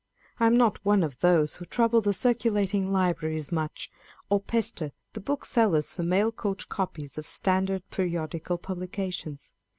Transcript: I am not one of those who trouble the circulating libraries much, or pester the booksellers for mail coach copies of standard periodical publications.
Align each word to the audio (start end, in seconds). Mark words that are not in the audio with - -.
I 0.39 0.47
am 0.47 0.57
not 0.57 0.83
one 0.83 1.03
of 1.03 1.19
those 1.19 1.57
who 1.57 1.65
trouble 1.65 2.01
the 2.01 2.11
circulating 2.11 2.91
libraries 2.91 3.51
much, 3.51 3.91
or 4.31 4.39
pester 4.39 4.93
the 5.13 5.19
booksellers 5.19 5.93
for 5.93 6.01
mail 6.01 6.31
coach 6.31 6.67
copies 6.69 7.19
of 7.19 7.27
standard 7.27 7.87
periodical 7.91 8.57
publications. 8.57 9.53